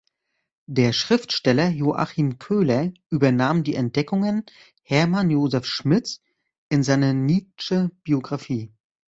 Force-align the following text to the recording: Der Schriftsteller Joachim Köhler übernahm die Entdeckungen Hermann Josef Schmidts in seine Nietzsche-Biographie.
Der 0.65 0.93
Schriftsteller 0.93 1.69
Joachim 1.69 2.39
Köhler 2.39 2.91
übernahm 3.11 3.63
die 3.63 3.75
Entdeckungen 3.75 4.43
Hermann 4.81 5.29
Josef 5.29 5.67
Schmidts 5.67 6.21
in 6.69 6.81
seine 6.81 7.13
Nietzsche-Biographie. 7.13 8.73